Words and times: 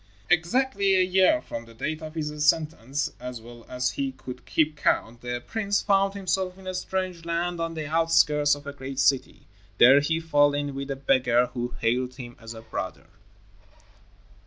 Exactly 0.31 0.95
a 0.95 1.03
year 1.03 1.43
from 1.43 1.65
the 1.65 1.75
date 1.75 2.01
of 2.01 2.15
his 2.15 2.43
sentence, 2.43 3.11
as 3.19 3.39
well 3.39 3.67
as 3.69 3.91
he 3.91 4.13
could 4.13 4.47
keep 4.47 4.75
count, 4.75 5.21
the 5.21 5.43
prince 5.45 5.79
found 5.83 6.15
himself 6.15 6.57
in 6.57 6.65
a 6.65 6.73
strange 6.73 7.23
land 7.23 7.59
on 7.59 7.75
the 7.75 7.85
outskirts 7.85 8.55
of 8.55 8.65
a 8.65 8.73
great 8.73 8.97
city. 8.97 9.45
There 9.77 9.99
he 9.99 10.19
fell 10.19 10.55
in 10.55 10.73
with 10.73 10.89
a 10.89 10.95
beggar 10.95 11.51
who 11.53 11.75
hailed 11.81 12.15
him 12.15 12.35
as 12.39 12.55
a 12.55 12.61
brother. 12.63 13.05